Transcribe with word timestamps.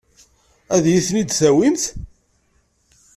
Ad 0.75 0.83
iyi-ten-id-tawimt? 0.87 1.83